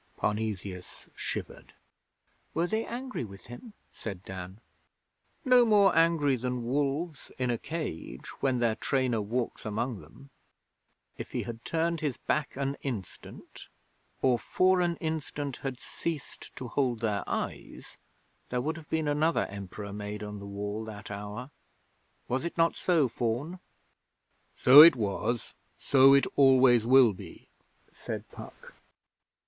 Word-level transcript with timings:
Parnesius 0.17 1.07
shivered. 1.15 1.75
'Were 2.55 2.65
they 2.65 2.83
angry 2.85 3.23
with 3.23 3.45
him?' 3.45 3.73
said 3.91 4.25
Dan. 4.25 4.59
'No 5.45 5.63
more 5.63 5.95
angry 5.95 6.35
than 6.37 6.63
wolves 6.65 7.31
in 7.37 7.51
a 7.51 7.57
cage 7.59 8.25
when 8.41 8.57
their 8.57 8.73
trainer 8.73 9.21
walks 9.21 9.63
among 9.63 9.99
them. 9.99 10.31
If 11.19 11.33
he 11.33 11.43
had 11.43 11.63
turned 11.63 11.99
his 11.99 12.17
back 12.17 12.55
an 12.55 12.77
instant, 12.81 13.67
or 14.23 14.39
for 14.39 14.81
an 14.81 14.95
instant 14.95 15.57
had 15.57 15.79
ceased 15.79 16.55
to 16.55 16.69
hold 16.69 17.01
their 17.01 17.23
eyes, 17.27 17.99
there 18.49 18.59
would 18.61 18.77
have 18.77 18.89
been 18.89 19.07
another 19.07 19.45
Emperor 19.51 19.93
made 19.93 20.23
on 20.23 20.39
the 20.39 20.47
Wall 20.47 20.83
that 20.85 21.11
hour. 21.11 21.51
Was 22.27 22.43
it 22.43 22.57
not 22.57 22.75
so, 22.75 23.07
Faun?' 23.07 23.59
'So 24.57 24.81
it 24.81 24.95
was. 24.95 25.53
So 25.77 26.15
it 26.15 26.25
always 26.35 26.87
will 26.87 27.13
be,' 27.13 27.49
said 27.91 28.27
Puck. 28.31 28.73